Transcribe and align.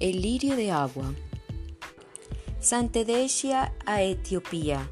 El 0.00 0.22
lirio 0.22 0.54
de 0.54 0.70
agua. 0.70 1.12
Santedecia 2.60 3.72
a 3.84 4.00
Etiopía. 4.00 4.88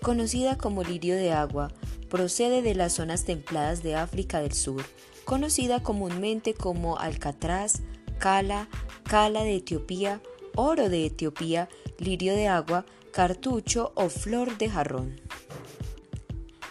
Conocida 0.00 0.56
como 0.56 0.84
lirio 0.84 1.16
de 1.16 1.32
agua, 1.32 1.72
procede 2.08 2.62
de 2.62 2.76
las 2.76 2.92
zonas 2.92 3.24
templadas 3.24 3.82
de 3.82 3.96
África 3.96 4.38
del 4.38 4.52
Sur, 4.52 4.84
conocida 5.24 5.82
comúnmente 5.82 6.54
como 6.54 6.98
alcatraz, 6.98 7.82
cala, 8.20 8.68
cala 9.02 9.42
de 9.42 9.56
Etiopía, 9.56 10.22
oro 10.54 10.88
de 10.88 11.06
Etiopía, 11.06 11.68
lirio 11.98 12.36
de 12.36 12.46
agua, 12.46 12.86
cartucho 13.10 13.90
o 13.96 14.08
flor 14.08 14.56
de 14.56 14.70
jarrón. 14.70 15.20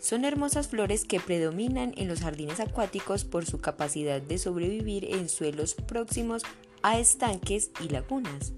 Son 0.00 0.24
hermosas 0.24 0.66
flores 0.66 1.04
que 1.04 1.20
predominan 1.20 1.94
en 1.96 2.08
los 2.08 2.22
jardines 2.22 2.58
acuáticos 2.58 3.24
por 3.24 3.46
su 3.46 3.60
capacidad 3.60 4.20
de 4.20 4.38
sobrevivir 4.38 5.04
en 5.04 5.28
suelos 5.28 5.74
próximos 5.74 6.42
a 6.82 6.98
estanques 6.98 7.70
y 7.80 7.88
lagunas. 7.88 8.52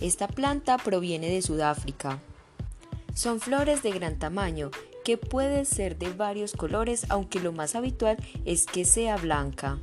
Esta 0.00 0.28
planta 0.28 0.78
proviene 0.78 1.28
de 1.28 1.42
Sudáfrica. 1.42 2.20
Son 3.14 3.40
flores 3.40 3.82
de 3.82 3.90
gran 3.90 4.18
tamaño 4.18 4.70
que 5.04 5.16
pueden 5.16 5.66
ser 5.66 5.98
de 5.98 6.12
varios 6.12 6.52
colores, 6.52 7.06
aunque 7.08 7.40
lo 7.40 7.52
más 7.52 7.74
habitual 7.74 8.16
es 8.44 8.66
que 8.66 8.84
sea 8.84 9.16
blanca. 9.16 9.78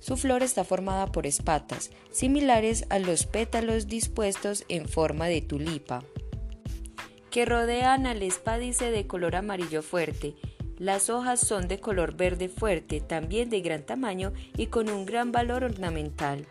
Su 0.00 0.16
flor 0.16 0.42
está 0.42 0.64
formada 0.64 1.12
por 1.12 1.26
espatas, 1.26 1.90
similares 2.10 2.84
a 2.90 2.98
los 2.98 3.26
pétalos 3.26 3.86
dispuestos 3.86 4.64
en 4.68 4.88
forma 4.88 5.26
de 5.26 5.40
tulipa 5.40 6.02
que 7.30 7.44
rodean 7.44 8.06
al 8.06 8.22
espádice 8.22 8.90
de 8.90 9.06
color 9.06 9.36
amarillo 9.36 9.82
fuerte. 9.82 10.34
Las 10.78 11.10
hojas 11.10 11.40
son 11.40 11.66
de 11.66 11.80
color 11.80 12.16
verde 12.16 12.48
fuerte, 12.48 13.00
también 13.00 13.50
de 13.50 13.60
gran 13.60 13.82
tamaño 13.82 14.32
y 14.56 14.66
con 14.66 14.88
un 14.88 15.06
gran 15.06 15.32
valor 15.32 15.64
ornamental. 15.64 16.46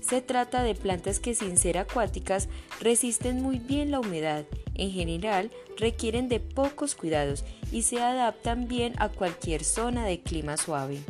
Se 0.00 0.22
trata 0.22 0.62
de 0.62 0.74
plantas 0.74 1.20
que 1.20 1.34
sin 1.34 1.58
ser 1.58 1.78
acuáticas 1.78 2.48
resisten 2.80 3.42
muy 3.42 3.58
bien 3.58 3.90
la 3.90 4.00
humedad, 4.00 4.44
en 4.74 4.90
general 4.90 5.50
requieren 5.76 6.28
de 6.28 6.40
pocos 6.40 6.94
cuidados 6.94 7.44
y 7.72 7.82
se 7.82 8.00
adaptan 8.00 8.68
bien 8.68 8.94
a 8.98 9.08
cualquier 9.08 9.64
zona 9.64 10.06
de 10.06 10.20
clima 10.20 10.56
suave. 10.56 11.00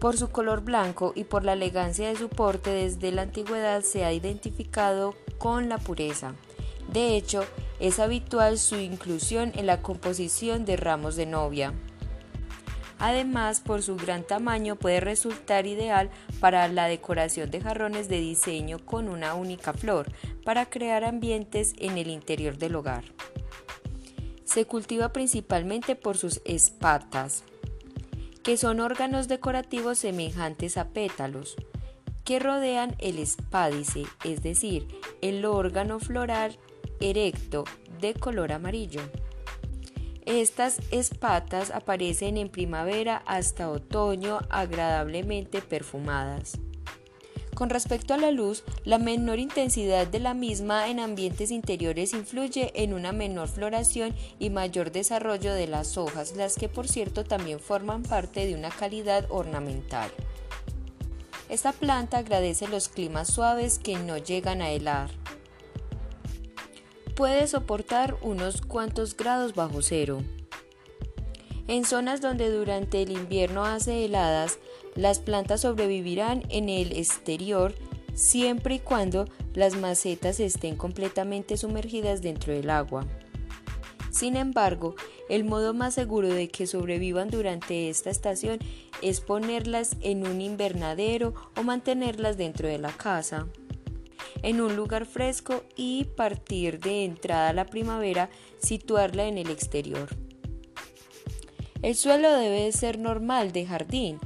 Por 0.00 0.16
su 0.16 0.30
color 0.30 0.62
blanco 0.62 1.12
y 1.14 1.24
por 1.24 1.44
la 1.44 1.52
elegancia 1.52 2.08
de 2.08 2.16
su 2.16 2.28
porte 2.28 2.70
desde 2.70 3.12
la 3.12 3.22
antigüedad 3.22 3.82
se 3.82 4.04
ha 4.04 4.12
identificado 4.12 5.14
con 5.38 5.68
la 5.68 5.78
pureza. 5.78 6.34
De 6.92 7.16
hecho, 7.16 7.44
es 7.80 7.98
habitual 7.98 8.58
su 8.58 8.76
inclusión 8.76 9.52
en 9.54 9.66
la 9.66 9.82
composición 9.82 10.64
de 10.64 10.76
ramos 10.76 11.16
de 11.16 11.26
novia. 11.26 11.72
Además, 12.98 13.60
por 13.60 13.82
su 13.82 13.96
gran 13.96 14.24
tamaño 14.24 14.74
puede 14.76 15.00
resultar 15.00 15.66
ideal 15.66 16.10
para 16.40 16.66
la 16.66 16.86
decoración 16.86 17.50
de 17.50 17.60
jarrones 17.60 18.08
de 18.08 18.18
diseño 18.20 18.78
con 18.84 19.08
una 19.08 19.34
única 19.34 19.72
flor, 19.72 20.10
para 20.44 20.66
crear 20.66 21.04
ambientes 21.04 21.74
en 21.78 21.98
el 21.98 22.08
interior 22.08 22.58
del 22.58 22.74
hogar. 22.74 23.04
Se 24.44 24.64
cultiva 24.64 25.12
principalmente 25.12 25.94
por 25.94 26.16
sus 26.16 26.40
espatas, 26.44 27.44
que 28.42 28.56
son 28.56 28.80
órganos 28.80 29.28
decorativos 29.28 29.98
semejantes 29.98 30.76
a 30.76 30.88
pétalos, 30.88 31.54
que 32.24 32.38
rodean 32.38 32.96
el 32.98 33.18
espádice, 33.18 34.04
es 34.24 34.42
decir, 34.42 34.88
el 35.22 35.44
órgano 35.44 36.00
floral 36.00 36.58
erecto 37.00 37.64
de 38.00 38.14
color 38.14 38.52
amarillo. 38.52 39.02
Estas 40.26 40.80
espatas 40.90 41.70
aparecen 41.70 42.36
en 42.36 42.50
primavera 42.50 43.22
hasta 43.24 43.70
otoño 43.70 44.40
agradablemente 44.50 45.62
perfumadas. 45.62 46.58
Con 47.54 47.70
respecto 47.70 48.14
a 48.14 48.18
la 48.18 48.30
luz, 48.30 48.62
la 48.84 48.98
menor 48.98 49.38
intensidad 49.38 50.06
de 50.06 50.20
la 50.20 50.34
misma 50.34 50.90
en 50.90 51.00
ambientes 51.00 51.50
interiores 51.50 52.12
influye 52.12 52.70
en 52.74 52.94
una 52.94 53.12
menor 53.12 53.48
floración 53.48 54.14
y 54.38 54.50
mayor 54.50 54.92
desarrollo 54.92 55.54
de 55.54 55.66
las 55.66 55.96
hojas, 55.96 56.36
las 56.36 56.56
que 56.56 56.68
por 56.68 56.86
cierto 56.86 57.24
también 57.24 57.58
forman 57.58 58.02
parte 58.02 58.46
de 58.46 58.54
una 58.54 58.68
calidad 58.68 59.26
ornamental. 59.30 60.10
Esta 61.48 61.72
planta 61.72 62.18
agradece 62.18 62.68
los 62.68 62.90
climas 62.90 63.28
suaves 63.28 63.78
que 63.78 63.96
no 63.96 64.18
llegan 64.18 64.60
a 64.60 64.70
helar 64.70 65.10
puede 67.18 67.48
soportar 67.48 68.16
unos 68.22 68.60
cuantos 68.60 69.16
grados 69.16 69.56
bajo 69.56 69.82
cero. 69.82 70.22
En 71.66 71.84
zonas 71.84 72.20
donde 72.20 72.48
durante 72.48 73.02
el 73.02 73.10
invierno 73.10 73.64
hace 73.64 74.04
heladas, 74.04 74.60
las 74.94 75.18
plantas 75.18 75.62
sobrevivirán 75.62 76.44
en 76.48 76.68
el 76.68 76.92
exterior 76.96 77.74
siempre 78.14 78.76
y 78.76 78.78
cuando 78.78 79.24
las 79.52 79.74
macetas 79.74 80.38
estén 80.38 80.76
completamente 80.76 81.56
sumergidas 81.56 82.22
dentro 82.22 82.52
del 82.52 82.70
agua. 82.70 83.04
Sin 84.12 84.36
embargo, 84.36 84.94
el 85.28 85.42
modo 85.42 85.74
más 85.74 85.94
seguro 85.94 86.28
de 86.28 86.48
que 86.48 86.68
sobrevivan 86.68 87.30
durante 87.30 87.90
esta 87.90 88.10
estación 88.10 88.60
es 89.02 89.20
ponerlas 89.20 89.96
en 90.02 90.24
un 90.24 90.40
invernadero 90.40 91.34
o 91.56 91.64
mantenerlas 91.64 92.36
dentro 92.36 92.68
de 92.68 92.78
la 92.78 92.92
casa 92.92 93.48
en 94.42 94.60
un 94.60 94.76
lugar 94.76 95.06
fresco 95.06 95.64
y 95.76 96.04
partir 96.04 96.80
de 96.80 97.04
entrada 97.04 97.50
a 97.50 97.52
la 97.52 97.66
primavera 97.66 98.30
situarla 98.58 99.26
en 99.26 99.38
el 99.38 99.50
exterior. 99.50 100.08
El 101.82 101.94
suelo 101.94 102.32
debe 102.32 102.70
ser 102.72 102.98
normal 102.98 103.52
de 103.52 103.66
jardín, 103.66 104.18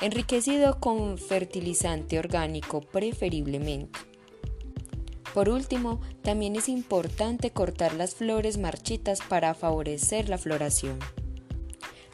enriquecido 0.00 0.80
con 0.80 1.18
fertilizante 1.18 2.18
orgánico 2.18 2.80
preferiblemente. 2.80 3.98
Por 5.32 5.48
último, 5.48 6.00
también 6.22 6.56
es 6.56 6.68
importante 6.68 7.50
cortar 7.50 7.94
las 7.94 8.14
flores 8.14 8.58
marchitas 8.58 9.20
para 9.20 9.54
favorecer 9.54 10.28
la 10.28 10.38
floración. 10.38 10.98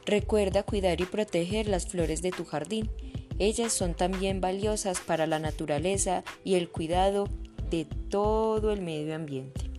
Recuerda 0.05 0.65
cuidar 0.65 1.01
y 1.01 1.05
proteger 1.05 1.69
las 1.69 1.87
flores 1.87 2.21
de 2.21 2.33
tu 2.33 2.45
jardín. 2.45 2.91
Ellas 3.39 3.73
son 3.73 3.95
también 3.95 4.41
valiosas 4.41 5.01
para 5.01 5.27
la 5.27 5.39
naturaleza 5.39 6.25
y 6.45 6.55
el 6.55 6.69
cuidado 6.69 7.29
de 7.73 7.87
todo 8.11 8.71
el 8.71 8.83
medio 8.83 9.15
ambiente. 9.17 9.72